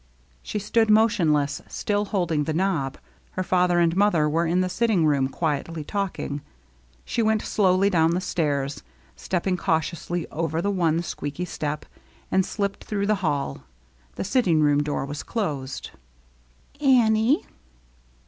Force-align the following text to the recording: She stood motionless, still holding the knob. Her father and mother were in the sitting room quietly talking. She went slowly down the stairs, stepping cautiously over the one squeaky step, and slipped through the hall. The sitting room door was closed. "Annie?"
She 0.41 0.57
stood 0.57 0.89
motionless, 0.89 1.61
still 1.67 2.05
holding 2.05 2.45
the 2.45 2.55
knob. 2.55 2.97
Her 3.33 3.43
father 3.43 3.77
and 3.77 3.95
mother 3.95 4.27
were 4.27 4.47
in 4.47 4.61
the 4.61 4.67
sitting 4.67 5.05
room 5.05 5.29
quietly 5.29 5.83
talking. 5.83 6.41
She 7.05 7.21
went 7.21 7.43
slowly 7.43 7.87
down 7.87 8.15
the 8.15 8.19
stairs, 8.21 8.81
stepping 9.15 9.57
cautiously 9.57 10.25
over 10.31 10.59
the 10.59 10.71
one 10.71 11.03
squeaky 11.03 11.45
step, 11.45 11.85
and 12.31 12.43
slipped 12.43 12.83
through 12.85 13.05
the 13.05 13.13
hall. 13.21 13.61
The 14.15 14.23
sitting 14.23 14.61
room 14.61 14.81
door 14.81 15.05
was 15.05 15.21
closed. 15.21 15.91
"Annie?" 16.83 17.45